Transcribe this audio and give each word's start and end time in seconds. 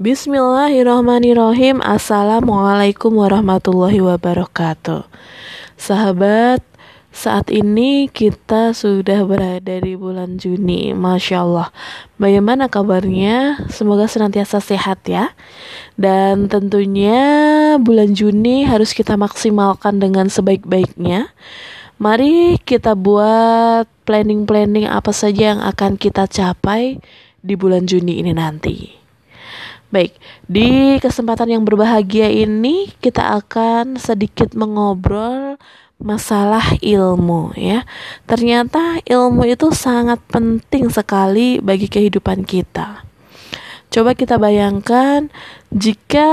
Bismillahirrahmanirrahim. 0.00 1.84
Assalamualaikum 1.84 3.12
warahmatullahi 3.12 4.00
wabarakatuh. 4.00 5.04
Sahabat 5.76 6.64
saat 7.12 7.52
ini 7.52 8.08
kita 8.08 8.72
sudah 8.72 9.20
berada 9.28 9.84
di 9.84 9.92
bulan 9.92 10.40
Juni 10.40 10.96
Masya 10.96 11.44
Allah. 11.44 11.68
Bagaimana 12.16 12.72
kabarnya? 12.72 13.68
Semoga 13.68 14.08
senantiasa 14.08 14.64
sehat 14.64 15.04
ya. 15.04 15.36
Dan 16.00 16.48
tentunya 16.48 17.20
bulan 17.76 18.16
Juni 18.16 18.64
harus 18.64 18.96
kita 18.96 19.20
maksimalkan 19.20 20.00
dengan 20.00 20.32
sebaik-baiknya. 20.32 21.28
Mari 22.00 22.56
kita 22.64 22.96
buat 22.96 23.84
planning-planning 24.08 24.88
apa 24.88 25.12
saja 25.12 25.52
yang 25.52 25.60
akan 25.60 26.00
kita 26.00 26.24
capai 26.32 26.96
di 27.44 27.60
bulan 27.60 27.84
Juni 27.84 28.24
ini 28.24 28.32
nanti 28.32 29.01
Baik, 29.92 30.16
di 30.48 30.96
kesempatan 31.04 31.52
yang 31.52 31.68
berbahagia 31.68 32.32
ini 32.32 32.88
kita 33.04 33.36
akan 33.44 34.00
sedikit 34.00 34.56
mengobrol 34.56 35.60
masalah 36.00 36.64
ilmu 36.80 37.52
ya. 37.60 37.84
Ternyata 38.24 39.04
ilmu 39.04 39.44
itu 39.44 39.68
sangat 39.76 40.16
penting 40.32 40.88
sekali 40.88 41.60
bagi 41.60 41.92
kehidupan 41.92 42.48
kita. 42.48 43.04
Coba 43.92 44.16
kita 44.16 44.40
bayangkan 44.40 45.28
jika 45.68 46.30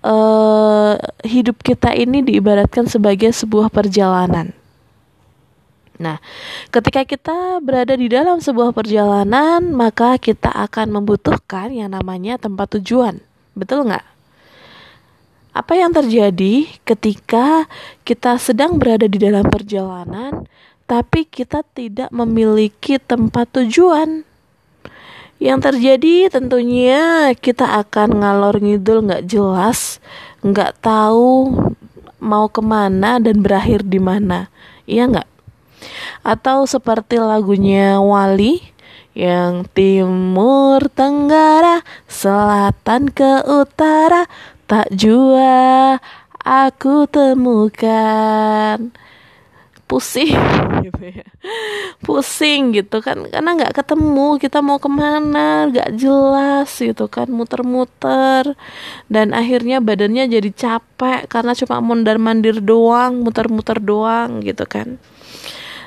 uh, 0.00 0.96
hidup 1.20 1.60
kita 1.60 1.92
ini 1.92 2.24
diibaratkan 2.24 2.88
sebagai 2.88 3.28
sebuah 3.28 3.68
perjalanan. 3.68 4.56
Nah, 6.00 6.16
ketika 6.72 7.04
kita 7.04 7.60
berada 7.60 7.92
di 7.92 8.08
dalam 8.08 8.40
sebuah 8.40 8.72
perjalanan, 8.72 9.68
maka 9.68 10.16
kita 10.16 10.48
akan 10.48 10.96
membutuhkan 10.96 11.68
yang 11.68 11.92
namanya 11.92 12.40
tempat 12.40 12.80
tujuan. 12.80 13.20
Betul 13.52 13.84
nggak? 13.84 14.06
Apa 15.52 15.76
yang 15.76 15.92
terjadi 15.92 16.72
ketika 16.88 17.68
kita 18.08 18.40
sedang 18.40 18.80
berada 18.80 19.04
di 19.04 19.20
dalam 19.20 19.44
perjalanan, 19.44 20.48
tapi 20.88 21.28
kita 21.28 21.60
tidak 21.76 22.08
memiliki 22.08 22.96
tempat 22.96 23.60
tujuan? 23.60 24.24
Yang 25.36 25.60
terjadi 25.72 26.32
tentunya 26.32 27.32
kita 27.36 27.76
akan 27.84 28.24
ngalor 28.24 28.56
ngidul 28.56 29.04
nggak 29.04 29.28
jelas, 29.28 30.00
nggak 30.40 30.80
tahu 30.80 31.52
mau 32.20 32.48
ke 32.48 32.64
mana 32.64 33.20
dan 33.20 33.44
berakhir 33.44 33.84
di 33.84 34.00
mana. 34.00 34.48
Iya 34.88 35.08
nggak? 35.12 35.28
Atau 36.26 36.68
seperti 36.68 37.20
lagunya 37.20 37.98
Wali 37.98 38.60
yang 39.14 39.66
timur 39.74 40.86
tenggara 40.94 41.82
selatan 42.06 43.10
ke 43.10 43.42
utara 43.46 44.30
tak 44.70 44.86
jua 44.94 45.98
aku 46.44 47.10
temukan. 47.10 48.94
Pusing 49.90 50.38
gitu 50.86 51.02
ya. 51.02 51.26
Pusing 52.06 52.70
gitu 52.78 53.02
kan 53.02 53.26
karena 53.26 53.58
nggak 53.58 53.74
ketemu 53.82 54.38
kita 54.38 54.62
mau 54.62 54.78
ke 54.78 54.86
mana 54.86 55.66
nggak 55.66 55.98
jelas 55.98 56.70
gitu 56.78 57.10
kan 57.10 57.26
muter-muter. 57.26 58.54
Dan 59.10 59.34
akhirnya 59.34 59.82
badannya 59.82 60.30
jadi 60.30 60.50
capek 60.54 61.26
karena 61.26 61.58
cuma 61.58 61.82
mondar 61.82 62.22
mandir 62.22 62.62
doang 62.62 63.26
muter-muter 63.26 63.82
doang 63.82 64.46
gitu 64.46 64.62
kan 64.70 65.02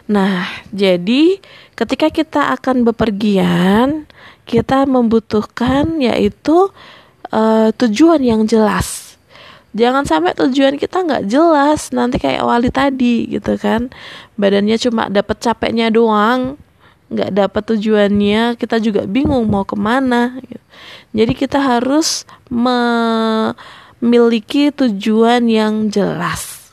Nah, 0.03 0.51
jadi 0.75 1.39
ketika 1.79 2.11
kita 2.11 2.51
akan 2.59 2.83
bepergian, 2.83 4.03
kita 4.43 4.83
membutuhkan 4.83 6.03
yaitu 6.03 6.67
uh, 7.31 7.71
tujuan 7.79 8.19
yang 8.19 8.43
jelas. 8.43 9.15
Jangan 9.73 10.05
sampai 10.05 10.37
tujuan 10.37 10.77
kita 10.77 11.01
nggak 11.01 11.25
jelas, 11.25 11.89
nanti 11.89 12.21
kayak 12.21 12.45
wali 12.45 12.69
tadi 12.69 13.25
gitu 13.25 13.57
kan, 13.57 13.89
badannya 14.37 14.77
cuma 14.77 15.09
dapat 15.09 15.41
capeknya 15.41 15.89
doang, 15.89 16.61
nggak 17.09 17.33
dapat 17.33 17.73
tujuannya, 17.73 18.53
kita 18.61 18.77
juga 18.77 19.09
bingung 19.09 19.49
mau 19.49 19.65
ke 19.65 19.73
mana. 19.73 20.37
Gitu. 20.45 20.61
Jadi 21.17 21.33
kita 21.33 21.57
harus 21.57 22.21
memiliki 22.53 24.69
tujuan 24.77 25.49
yang 25.49 25.89
jelas. 25.89 26.69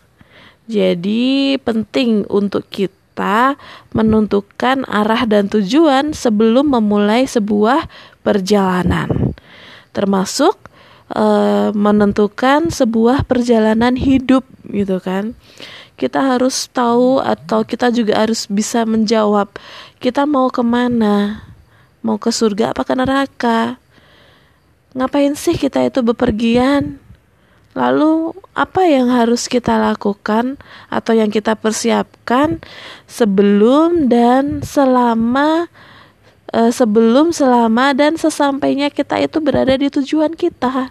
Jadi 0.69 1.56
penting 1.56 2.28
untuk 2.28 2.69
kita 2.69 3.00
kita 3.20 3.60
menentukan 3.92 4.88
arah 4.88 5.28
dan 5.28 5.44
tujuan 5.53 6.16
sebelum 6.16 6.72
memulai 6.72 7.28
sebuah 7.28 7.84
perjalanan, 8.25 9.36
termasuk 9.92 10.56
e, 11.12 11.25
menentukan 11.76 12.72
sebuah 12.72 13.28
perjalanan 13.28 13.92
hidup, 13.92 14.48
gitu 14.72 15.04
kan. 15.04 15.36
Kita 16.00 16.32
harus 16.32 16.64
tahu 16.72 17.20
atau 17.20 17.60
kita 17.60 17.92
juga 17.92 18.25
harus 18.25 18.48
bisa 18.48 18.88
menjawab 18.88 19.53
kita 20.00 20.25
mau 20.25 20.48
ke 20.48 20.64
mana, 20.64 21.44
mau 22.00 22.16
ke 22.16 22.32
surga 22.32 22.72
apa 22.72 22.88
ke 22.88 22.97
neraka. 22.97 23.76
Ngapain 24.97 25.36
sih 25.36 25.60
kita 25.60 25.84
itu 25.84 26.00
bepergian? 26.00 26.97
Lalu, 27.70 28.34
apa 28.50 28.82
yang 28.82 29.14
harus 29.14 29.47
kita 29.47 29.78
lakukan 29.78 30.58
atau 30.91 31.14
yang 31.14 31.31
kita 31.31 31.54
persiapkan 31.54 32.58
sebelum 33.06 34.10
dan 34.10 34.66
selama 34.66 35.70
uh, 36.50 36.72
sebelum, 36.75 37.30
selama 37.30 37.94
dan 37.94 38.19
sesampainya 38.19 38.91
kita 38.91 39.22
itu 39.22 39.38
berada 39.38 39.78
di 39.78 39.86
tujuan 39.86 40.34
kita? 40.34 40.91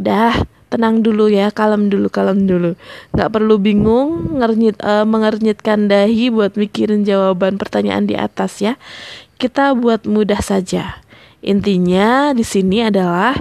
Dah, 0.00 0.34
tenang 0.72 1.04
dulu 1.04 1.28
ya, 1.28 1.52
kalem 1.52 1.92
dulu, 1.92 2.08
kalem 2.08 2.48
dulu. 2.48 2.72
Nggak 3.12 3.30
perlu 3.32 3.54
bingung, 3.60 4.40
ngernyit, 4.40 4.80
uh, 4.80 5.04
mengernyitkan 5.04 5.92
dahi 5.92 6.32
buat 6.32 6.56
mikirin 6.56 7.04
jawaban 7.04 7.60
pertanyaan 7.60 8.08
di 8.08 8.16
atas 8.16 8.64
ya. 8.64 8.80
Kita 9.36 9.76
buat 9.76 10.08
mudah 10.08 10.40
saja. 10.40 11.04
Intinya 11.44 12.32
di 12.32 12.42
sini 12.42 12.88
adalah 12.88 13.36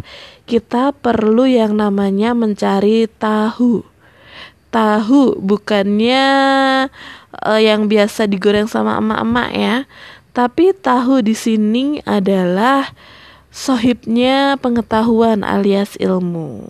kita 0.46 0.94
perlu 0.94 1.50
yang 1.50 1.74
namanya 1.74 2.38
mencari 2.38 3.10
tahu. 3.10 3.82
Tahu 4.70 5.42
bukannya 5.42 6.26
uh, 7.42 7.60
yang 7.60 7.90
biasa 7.90 8.30
digoreng 8.30 8.70
sama 8.70 9.02
emak-emak 9.02 9.50
ya. 9.58 9.76
Tapi 10.36 10.76
tahu 10.78 11.26
di 11.26 11.34
sini 11.34 12.04
adalah 12.06 12.94
sohibnya 13.50 14.60
pengetahuan 14.62 15.42
alias 15.42 15.98
ilmu. 15.98 16.70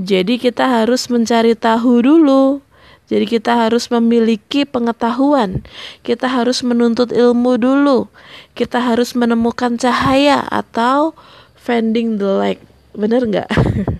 Jadi 0.00 0.40
kita 0.40 0.64
harus 0.80 1.12
mencari 1.12 1.52
tahu 1.52 2.00
dulu. 2.00 2.64
Jadi 3.06 3.38
kita 3.38 3.66
harus 3.66 3.86
memiliki 3.92 4.66
pengetahuan. 4.66 5.62
Kita 6.02 6.26
harus 6.26 6.62
menuntut 6.66 7.14
ilmu 7.14 7.54
dulu. 7.58 8.10
Kita 8.54 8.82
harus 8.82 9.14
menemukan 9.14 9.78
cahaya 9.78 10.42
atau 10.50 11.14
finding 11.58 12.18
the 12.18 12.26
light 12.26 12.62
bener 12.96 13.22
nggak? 13.28 13.48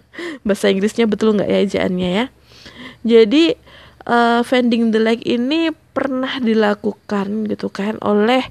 Bahasa 0.46 0.72
Inggrisnya 0.72 1.06
betul 1.06 1.36
nggak 1.36 1.48
ya 1.48 1.58
ejaannya 1.62 2.08
ya? 2.10 2.26
Jadi 3.06 3.54
uh, 4.08 4.40
vending 4.42 4.90
the 4.90 5.00
leg 5.02 5.20
ini 5.22 5.70
pernah 5.92 6.40
dilakukan 6.40 7.48
gitu 7.48 7.68
kan 7.68 8.00
oleh 8.02 8.42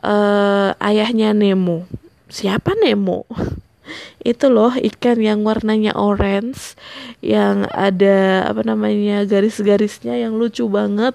uh, 0.00 0.72
ayahnya 0.80 1.36
Nemo. 1.36 1.84
Siapa 2.32 2.72
Nemo? 2.78 3.28
Itu 4.22 4.48
loh 4.48 4.72
ikan 4.78 5.18
yang 5.18 5.42
warnanya 5.42 5.98
orange 5.98 6.78
yang 7.18 7.66
ada 7.74 8.46
apa 8.46 8.62
namanya 8.62 9.26
garis-garisnya 9.26 10.14
yang 10.16 10.38
lucu 10.38 10.64
banget. 10.70 11.12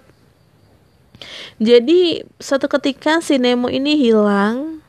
Jadi 1.57 2.21
satu 2.37 2.69
ketika 2.69 3.23
si 3.23 3.41
Nemo 3.41 3.71
ini 3.71 3.97
hilang 3.97 4.83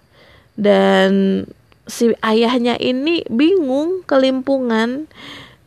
dan 0.58 1.42
si 1.88 2.12
ayahnya 2.20 2.76
ini 2.76 3.24
bingung 3.32 4.04
kelimpungan 4.04 5.08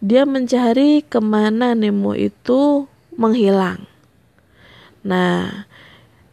dia 0.01 0.25
mencari 0.25 1.01
ke 1.01 1.17
mana 1.17 1.73
Nemo 1.73 2.13
itu 2.13 2.85
menghilang. 3.17 3.85
Nah 5.01 5.65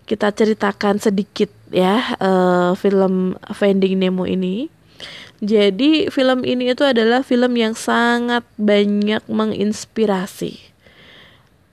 kita 0.09 0.33
ceritakan 0.33 1.01
sedikit 1.01 1.53
ya 1.73 2.17
uh, 2.21 2.73
film 2.77 3.37
Finding 3.53 3.97
Nemo 3.97 4.29
ini. 4.29 4.69
Jadi 5.39 6.11
film 6.11 6.43
ini 6.43 6.75
itu 6.75 6.83
adalah 6.83 7.23
film 7.23 7.55
yang 7.55 7.73
sangat 7.79 8.43
banyak 8.59 9.23
menginspirasi 9.31 10.68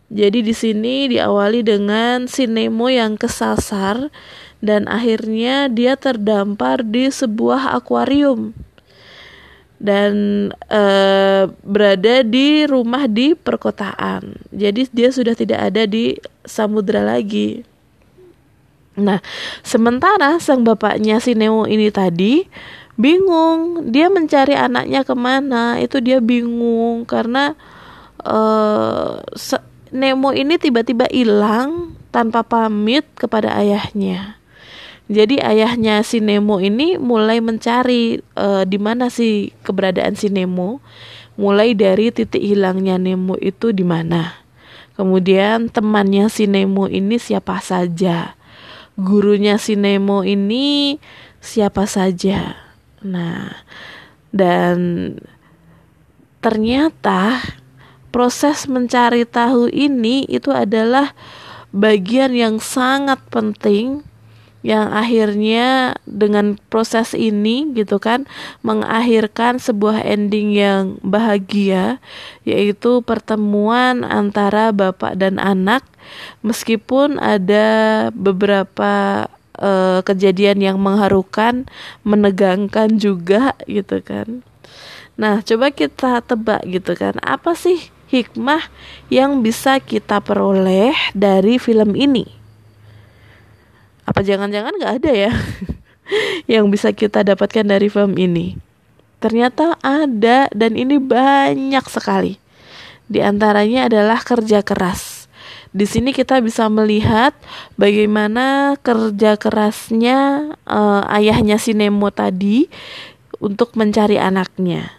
jadi 0.05 0.45
di 0.45 0.53
sini 0.53 1.09
diawali 1.09 1.65
dengan 1.65 2.29
si 2.29 2.45
Nemo 2.45 2.93
yang 2.93 3.17
kesasar 3.17 4.13
dan 4.61 4.85
akhirnya 4.85 5.65
dia 5.65 5.97
terdampar 5.97 6.85
di 6.85 7.09
sebuah 7.09 7.73
akuarium 7.73 8.53
dan 9.81 10.13
e, 10.69 10.83
berada 11.65 12.21
di 12.21 12.69
rumah 12.69 13.09
di 13.09 13.33
perkotaan. 13.33 14.37
Jadi 14.53 14.87
dia 14.93 15.09
sudah 15.09 15.33
tidak 15.33 15.73
ada 15.73 15.83
di 15.89 16.15
samudra 16.45 17.01
lagi. 17.01 17.65
Nah, 18.95 19.19
sementara 19.65 20.39
sang 20.39 20.63
bapaknya 20.63 21.19
si 21.19 21.35
Nemo 21.35 21.67
ini 21.67 21.91
tadi 21.91 22.47
bingung 22.95 23.91
dia 23.91 24.07
mencari 24.07 24.55
anaknya 24.55 25.03
ke 25.03 25.11
mana 25.11 25.75
itu 25.83 25.99
dia 25.99 26.23
bingung 26.23 27.03
karena 27.03 27.51
uh, 28.23 29.19
Nemo 29.95 30.35
ini 30.35 30.59
tiba-tiba 30.59 31.07
hilang 31.07 31.95
tanpa 32.11 32.43
pamit 32.43 33.07
kepada 33.15 33.55
ayahnya. 33.55 34.37
Jadi 35.05 35.37
ayahnya 35.37 36.01
si 36.01 36.17
Nemo 36.19 36.57
ini 36.59 36.97
mulai 36.97 37.37
mencari 37.39 38.19
uh, 38.35 38.65
di 38.65 38.77
mana 38.81 39.07
sih 39.07 39.55
keberadaan 39.63 40.17
si 40.17 40.27
Nemo. 40.27 40.83
Mulai 41.39 41.75
dari 41.75 42.11
titik 42.11 42.41
hilangnya 42.41 42.99
Nemo 42.99 43.39
itu 43.39 43.71
di 43.71 43.83
mana. 43.83 44.35
Kemudian 44.95 45.67
temannya 45.67 46.31
si 46.31 46.47
Nemo 46.47 46.87
ini 46.87 47.19
siapa 47.19 47.59
saja. 47.59 48.39
Gurunya 48.95 49.59
si 49.59 49.75
Nemo 49.75 50.23
ini 50.23 50.97
siapa 51.43 51.83
saja. 51.85 52.55
Nah, 53.03 53.51
dan 54.33 54.77
ternyata 56.41 57.43
proses 58.15 58.71
mencari 58.71 59.27
tahu 59.27 59.67
ini 59.67 60.23
itu 60.31 60.47
adalah 60.55 61.11
bagian 61.75 62.31
yang 62.31 62.63
sangat 62.63 63.19
penting 63.27 64.07
yang 64.63 64.95
akhirnya 64.95 65.99
dengan 66.07 66.55
proses 66.71 67.11
ini 67.11 67.75
gitu 67.75 67.99
kan 67.99 68.23
mengakhirkan 68.63 69.59
sebuah 69.59 70.01
ending 70.07 70.55
yang 70.55 70.95
bahagia 71.03 71.99
yaitu 72.47 73.03
pertemuan 73.03 74.07
antara 74.07 74.71
bapak 74.71 75.19
dan 75.19 75.35
anak 75.35 75.83
meskipun 76.39 77.19
ada 77.19 78.09
beberapa 78.15 79.27
uh, 79.59 79.99
kejadian 80.01 80.63
yang 80.63 80.77
mengharukan, 80.79 81.67
menegangkan 82.07 82.95
juga 82.95 83.53
gitu 83.69 83.99
kan. 84.01 84.41
Nah, 85.15 85.39
coba 85.45 85.71
kita 85.71 86.19
tebak 86.25 86.65
gitu 86.67 86.91
kan. 86.97 87.15
Apa 87.23 87.55
sih 87.55 87.94
hikmah 88.15 88.63
yang 89.11 89.43
bisa 89.43 89.83
kita 89.83 90.23
peroleh 90.23 90.95
dari 91.11 91.59
film 91.59 91.91
ini? 91.99 92.23
Apa 94.07 94.23
jangan-jangan 94.23 94.79
gak 94.79 94.93
ada 95.03 95.11
ya 95.11 95.31
yang 96.53 96.71
bisa 96.71 96.95
kita 96.95 97.27
dapatkan 97.27 97.65
dari 97.67 97.91
film 97.91 98.15
ini? 98.15 98.55
Ternyata 99.19 99.75
ada 99.83 100.47
dan 100.53 100.79
ini 100.79 100.95
banyak 101.01 101.85
sekali. 101.91 102.37
Di 103.05 103.19
antaranya 103.19 103.91
adalah 103.91 104.21
kerja 104.23 104.63
keras 104.63 105.25
di 105.75 105.83
sini 105.83 106.15
kita 106.15 106.39
bisa 106.39 106.71
melihat 106.71 107.35
bagaimana 107.75 108.79
kerja 108.79 109.35
kerasnya 109.35 110.47
uh, 110.63 111.03
ayahnya 111.11 111.59
si 111.59 111.75
Nemo 111.75 112.07
tadi 112.15 112.71
untuk 113.43 113.75
mencari 113.75 114.15
anaknya. 114.15 114.95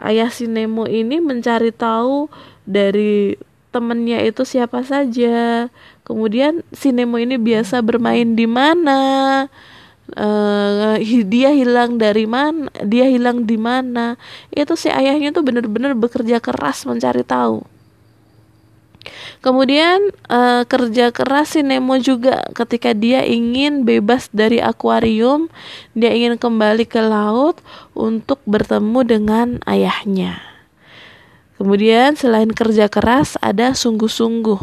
Ayah 0.00 0.30
si 0.30 0.50
Nemo 0.50 0.90
ini 0.90 1.22
mencari 1.22 1.70
tahu 1.70 2.26
dari 2.66 3.38
temennya 3.70 4.22
itu 4.22 4.42
siapa 4.46 4.82
saja. 4.86 5.70
Kemudian 6.06 6.62
si 6.74 6.90
Nemo 6.90 7.18
ini 7.18 7.38
biasa 7.38 7.82
bermain 7.82 8.34
di 8.34 8.46
mana. 8.46 9.00
Uh, 10.04 11.00
dia 11.32 11.48
hilang 11.56 11.96
dari 11.96 12.28
mana 12.28 12.68
dia 12.84 13.08
hilang 13.08 13.48
di 13.48 13.56
mana 13.56 14.20
itu 14.52 14.76
si 14.76 14.92
ayahnya 14.92 15.32
tuh 15.32 15.40
benar-benar 15.40 15.96
bekerja 15.96 16.44
keras 16.44 16.84
mencari 16.84 17.24
tahu 17.24 17.64
Kemudian 19.44 20.12
uh, 20.28 20.62
kerja 20.64 21.12
keras 21.12 21.56
si 21.56 21.60
Nemo 21.60 21.96
juga 22.00 22.44
ketika 22.56 22.92
dia 22.96 23.22
ingin 23.24 23.84
bebas 23.84 24.32
dari 24.32 24.58
akuarium, 24.58 25.52
dia 25.92 26.10
ingin 26.12 26.40
kembali 26.40 26.88
ke 26.88 27.00
laut 27.00 27.60
untuk 27.92 28.40
bertemu 28.48 29.00
dengan 29.04 29.46
ayahnya. 29.68 30.54
Kemudian 31.54 32.18
selain 32.18 32.50
kerja 32.50 32.90
keras 32.90 33.38
ada 33.38 33.78
sungguh-sungguh. 33.78 34.58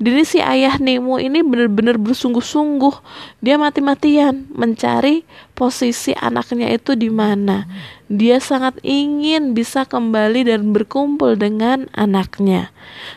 Jadi 0.00 0.22
si 0.24 0.38
ayah 0.40 0.80
Nemo 0.80 1.20
ini 1.20 1.44
benar-benar 1.44 2.00
bersungguh-sungguh. 2.00 3.04
Dia 3.44 3.60
mati-matian 3.60 4.48
mencari 4.48 5.28
posisi 5.52 6.16
anaknya 6.16 6.72
itu 6.72 6.96
di 6.96 7.12
mana. 7.12 7.68
Dia 8.12 8.44
sangat 8.44 8.76
ingin 8.84 9.56
bisa 9.56 9.88
kembali 9.88 10.44
dan 10.44 10.76
berkumpul 10.76 11.32
dengan 11.40 11.88
anaknya. 11.96 12.68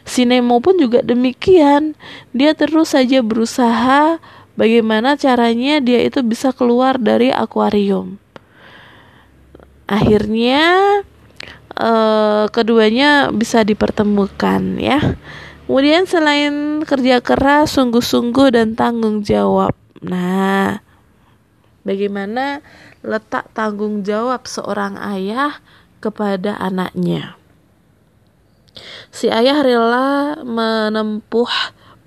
Si 0.08 0.24
Nemo 0.24 0.64
pun 0.64 0.80
juga 0.80 1.04
demikian. 1.04 2.00
Dia 2.32 2.56
terus 2.56 2.96
saja 2.96 3.20
berusaha 3.20 4.24
bagaimana 4.56 5.20
caranya 5.20 5.84
dia 5.84 6.00
itu 6.00 6.24
bisa 6.24 6.56
keluar 6.56 6.96
dari 6.96 7.28
akuarium. 7.28 8.16
Akhirnya 9.84 10.64
uh, 11.76 12.48
keduanya 12.56 13.36
bisa 13.36 13.68
dipertemukan 13.68 14.80
ya. 14.80 15.20
Kemudian 15.66 16.06
selain 16.06 16.86
kerja 16.86 17.20
keras, 17.26 17.74
sungguh-sungguh 17.76 18.54
dan 18.54 18.78
tanggung 18.78 19.26
jawab. 19.26 19.74
Nah, 20.06 20.78
bagaimana 21.82 22.62
letak 23.06 23.54
tanggung 23.54 24.02
jawab 24.02 24.50
seorang 24.50 24.98
ayah 24.98 25.62
kepada 26.02 26.58
anaknya? 26.58 27.38
Si 29.14 29.32
ayah 29.32 29.62
rela 29.64 30.42
menempuh 30.44 31.48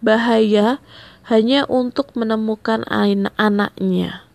bahaya 0.05 0.83
hanya 1.29 1.65
untuk 1.69 2.13
menemukan 2.17 2.85
anaknya. 2.89 4.29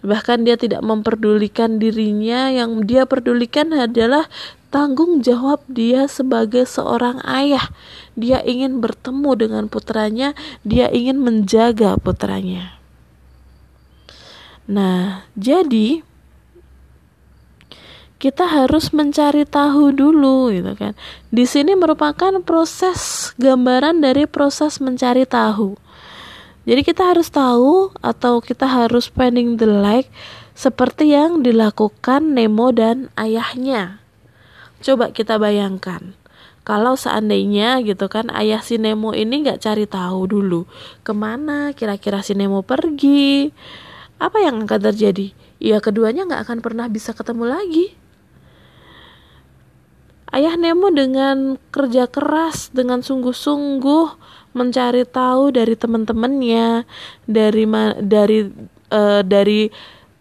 Bahkan 0.00 0.48
dia 0.48 0.56
tidak 0.56 0.80
memperdulikan 0.80 1.76
dirinya, 1.76 2.48
yang 2.48 2.88
dia 2.88 3.04
perdulikan 3.04 3.68
adalah 3.76 4.32
tanggung 4.72 5.20
jawab 5.20 5.60
dia 5.68 6.08
sebagai 6.08 6.64
seorang 6.64 7.20
ayah. 7.28 7.68
Dia 8.16 8.40
ingin 8.40 8.80
bertemu 8.80 9.30
dengan 9.36 9.64
putranya, 9.68 10.32
dia 10.64 10.88
ingin 10.88 11.20
menjaga 11.20 12.00
putranya. 12.00 12.79
Nah, 14.70 15.26
jadi 15.34 16.06
kita 18.22 18.46
harus 18.46 18.94
mencari 18.94 19.42
tahu 19.42 19.90
dulu 19.90 20.54
gitu 20.54 20.78
kan. 20.78 20.94
Di 21.34 21.42
sini 21.42 21.74
merupakan 21.74 22.38
proses 22.44 23.32
gambaran 23.40 23.98
dari 23.98 24.30
proses 24.30 24.78
mencari 24.78 25.26
tahu. 25.26 25.74
Jadi 26.68 26.86
kita 26.86 27.10
harus 27.10 27.32
tahu 27.32 27.90
atau 27.98 28.38
kita 28.38 28.68
harus 28.68 29.10
pending 29.10 29.58
the 29.58 29.66
like 29.66 30.06
seperti 30.54 31.16
yang 31.16 31.42
dilakukan 31.42 32.36
Nemo 32.36 32.70
dan 32.70 33.10
ayahnya. 33.18 33.98
Coba 34.84 35.10
kita 35.10 35.40
bayangkan. 35.40 36.14
Kalau 36.60 36.94
seandainya 36.94 37.80
gitu 37.82 38.06
kan 38.12 38.28
ayah 38.36 38.60
si 38.60 38.76
Nemo 38.76 39.16
ini 39.16 39.42
nggak 39.42 39.64
cari 39.64 39.88
tahu 39.88 40.28
dulu 40.28 40.68
ke 41.00 41.16
mana 41.16 41.72
kira-kira 41.72 42.20
si 42.20 42.36
Nemo 42.36 42.60
pergi, 42.60 43.48
apa 44.20 44.36
yang 44.44 44.68
akan 44.68 44.92
terjadi? 44.92 45.32
Ya 45.56 45.80
keduanya 45.80 46.28
nggak 46.28 46.44
akan 46.44 46.58
pernah 46.60 46.86
bisa 46.92 47.16
ketemu 47.16 47.48
lagi. 47.48 47.96
Ayah 50.30 50.54
Nemo 50.54 50.94
dengan 50.94 51.58
kerja 51.74 52.06
keras, 52.06 52.70
dengan 52.70 53.02
sungguh-sungguh 53.02 54.06
mencari 54.54 55.02
tahu 55.02 55.50
dari 55.50 55.74
teman-temannya 55.74 56.86
dari 57.26 57.64
dari 57.98 58.46
uh, 58.94 59.22
dari 59.26 59.70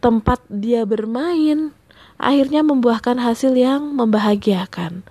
tempat 0.01 0.41
dia 0.49 0.87
bermain 0.87 1.75
akhirnya 2.19 2.61
membuahkan 2.61 3.17
hasil 3.21 3.55
yang 3.55 3.95
membahagiakan. 3.95 5.07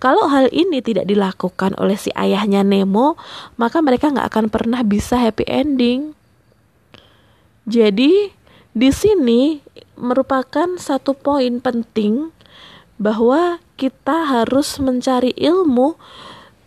Kalau 0.00 0.28
hal 0.32 0.48
ini 0.52 0.80
tidak 0.80 1.08
dilakukan 1.08 1.76
oleh 1.76 1.96
si 1.96 2.08
ayahnya 2.16 2.64
Nemo, 2.64 3.20
maka 3.56 3.80
mereka 3.84 4.12
nggak 4.12 4.28
akan 4.32 4.46
pernah 4.48 4.80
bisa 4.84 5.16
happy 5.20 5.44
ending. 5.48 6.16
Jadi 7.68 8.32
di 8.70 8.90
sini 8.94 9.58
merupakan 9.98 10.78
satu 10.78 11.12
poin 11.12 11.58
penting 11.60 12.32
bahwa 13.00 13.58
kita 13.80 14.28
harus 14.28 14.76
mencari 14.76 15.32
ilmu 15.36 15.96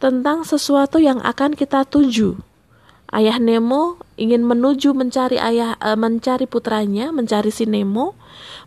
tentang 0.01 0.43
sesuatu 0.43 0.97
yang 0.99 1.21
akan 1.21 1.53
kita 1.55 1.85
tuju. 1.85 2.35
Ayah 3.13 3.37
Nemo 3.37 4.01
ingin 4.17 4.41
menuju 4.41 4.97
mencari 4.97 5.37
ayah 5.37 5.77
e, 5.77 5.93
mencari 5.93 6.49
putranya, 6.49 7.13
mencari 7.13 7.53
si 7.53 7.69
Nemo, 7.69 8.17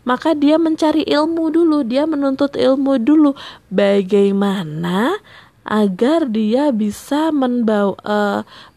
maka 0.07 0.31
dia 0.31 0.55
mencari 0.55 1.03
ilmu 1.03 1.51
dulu, 1.51 1.83
dia 1.83 2.07
menuntut 2.07 2.55
ilmu 2.55 2.95
dulu 2.95 3.35
bagaimana 3.67 5.19
agar 5.67 6.31
dia 6.31 6.71
bisa 6.71 7.29
membawa, 7.35 7.99
e, 7.99 8.17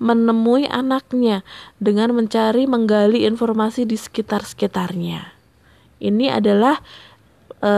menemui 0.02 0.66
anaknya 0.66 1.46
dengan 1.78 2.10
mencari 2.12 2.66
menggali 2.66 3.22
informasi 3.24 3.86
di 3.86 3.94
sekitar-sekitarnya. 3.94 5.30
Ini 6.02 6.26
adalah 6.34 6.82
e, 7.62 7.72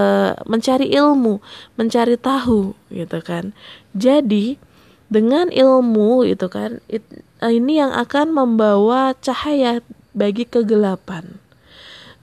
mencari 0.48 0.88
ilmu, 0.90 1.44
mencari 1.76 2.16
tahu 2.16 2.72
gitu 2.88 3.18
kan. 3.20 3.52
Jadi 3.92 4.56
dengan 5.12 5.52
ilmu 5.52 6.24
itu 6.24 6.48
kan 6.48 6.80
it, 6.88 7.04
ini 7.44 7.84
yang 7.84 7.92
akan 7.92 8.32
membawa 8.32 9.12
cahaya 9.20 9.84
bagi 10.16 10.48
kegelapan 10.48 11.42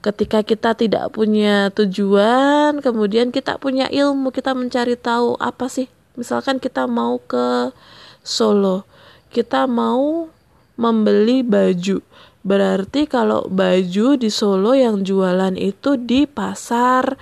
ketika 0.00 0.40
kita 0.40 0.72
tidak 0.72 1.12
punya 1.12 1.68
tujuan, 1.76 2.80
kemudian 2.80 3.28
kita 3.28 3.60
punya 3.60 3.86
ilmu, 3.92 4.32
kita 4.32 4.56
mencari 4.56 4.96
tahu 4.96 5.36
apa 5.36 5.68
sih. 5.68 5.92
Misalkan 6.20 6.60
kita 6.60 6.84
mau 6.84 7.16
ke 7.24 7.72
Solo, 8.20 8.84
kita 9.32 9.64
mau 9.64 10.28
membeli 10.76 11.40
baju. 11.40 12.04
Berarti 12.44 13.08
kalau 13.08 13.48
baju 13.48 14.20
di 14.20 14.28
Solo 14.28 14.76
yang 14.76 15.00
jualan 15.00 15.56
itu 15.56 15.96
di 15.96 16.28
pasar 16.28 17.16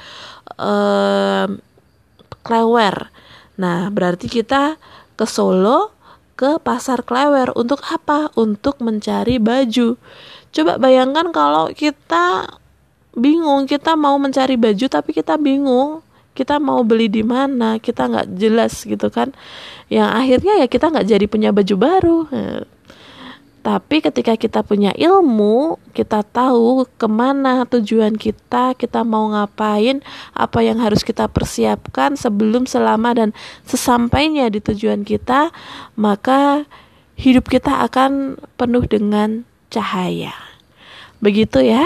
eh, 0.58 1.46
Klewer. 2.42 2.96
Nah, 3.62 3.86
berarti 3.94 4.26
kita 4.26 4.74
ke 5.14 5.26
Solo 5.30 5.94
ke 6.34 6.58
pasar 6.58 7.06
Klewer 7.06 7.54
untuk 7.54 7.78
apa? 7.86 8.34
Untuk 8.34 8.82
mencari 8.82 9.38
baju. 9.38 9.94
Coba 10.50 10.74
bayangkan 10.82 11.30
kalau 11.30 11.70
kita 11.70 12.58
bingung 13.18 13.66
kita 13.66 13.98
mau 13.98 14.14
mencari 14.18 14.54
baju 14.54 14.86
tapi 14.86 15.10
kita 15.10 15.34
bingung 15.34 16.06
kita 16.38 16.62
mau 16.62 16.86
beli 16.86 17.10
di 17.10 17.26
mana 17.26 17.82
kita 17.82 18.06
nggak 18.06 18.28
jelas 18.38 18.86
gitu 18.86 19.10
kan. 19.10 19.34
Yang 19.90 20.08
akhirnya 20.14 20.54
ya 20.62 20.66
kita 20.70 20.86
nggak 20.94 21.06
jadi 21.10 21.26
punya 21.26 21.50
baju 21.50 21.74
baru. 21.74 22.18
Tapi 23.58 24.00
ketika 24.00 24.38
kita 24.38 24.62
punya 24.62 24.94
ilmu 24.94 25.82
kita 25.92 26.22
tahu 26.22 26.86
ke 26.94 27.04
mana 27.10 27.66
tujuan 27.66 28.14
kita 28.14 28.78
kita 28.78 29.02
mau 29.02 29.28
ngapain 29.34 30.00
apa 30.32 30.62
yang 30.62 30.78
harus 30.78 31.02
kita 31.02 31.26
persiapkan 31.26 32.14
sebelum 32.14 32.64
selama 32.64 33.12
dan 33.18 33.36
sesampainya 33.66 34.48
di 34.48 34.62
tujuan 34.62 35.02
kita 35.02 35.50
maka 35.98 36.64
hidup 37.18 37.50
kita 37.50 37.82
akan 37.84 38.38
penuh 38.56 38.86
dengan 38.86 39.42
cahaya. 39.68 40.32
Begitu 41.18 41.66
ya 41.66 41.84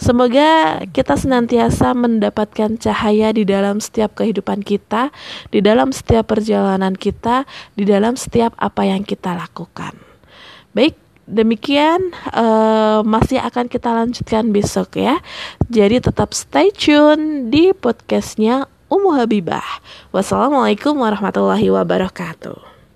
Semoga 0.00 0.80
kita 0.96 1.12
senantiasa 1.12 1.92
mendapatkan 1.92 2.80
cahaya 2.80 3.36
di 3.36 3.44
dalam 3.44 3.84
setiap 3.84 4.16
kehidupan 4.16 4.64
kita, 4.64 5.12
di 5.52 5.60
dalam 5.60 5.92
setiap 5.92 6.24
perjalanan 6.32 6.96
kita, 6.96 7.44
di 7.76 7.84
dalam 7.84 8.16
setiap 8.16 8.56
apa 8.56 8.88
yang 8.88 9.04
kita 9.04 9.36
lakukan. 9.36 9.92
Baik, 10.72 10.96
demikian 11.28 12.16
uh, 12.32 13.04
masih 13.04 13.44
akan 13.44 13.68
kita 13.68 13.92
lanjutkan 13.92 14.48
besok 14.56 14.96
ya. 14.96 15.20
Jadi 15.68 16.00
tetap 16.00 16.32
stay 16.32 16.72
tune 16.72 17.52
di 17.52 17.76
podcastnya 17.76 18.64
Umu 18.88 19.12
Habibah. 19.12 19.84
Wassalamualaikum 20.16 20.96
warahmatullahi 20.96 21.68
wabarakatuh. 21.68 22.69